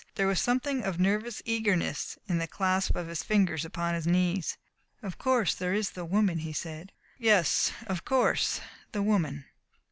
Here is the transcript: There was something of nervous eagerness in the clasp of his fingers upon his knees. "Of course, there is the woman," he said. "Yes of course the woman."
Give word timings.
There 0.15 0.25
was 0.25 0.41
something 0.41 0.81
of 0.81 0.99
nervous 0.99 1.43
eagerness 1.45 2.17
in 2.27 2.39
the 2.39 2.47
clasp 2.47 2.95
of 2.95 3.07
his 3.07 3.21
fingers 3.21 3.63
upon 3.65 3.93
his 3.93 4.07
knees. 4.07 4.57
"Of 5.03 5.19
course, 5.19 5.53
there 5.53 5.75
is 5.75 5.91
the 5.91 6.05
woman," 6.05 6.39
he 6.39 6.53
said. 6.53 6.91
"Yes 7.19 7.71
of 7.85 8.03
course 8.03 8.61
the 8.93 9.03
woman." 9.03 9.45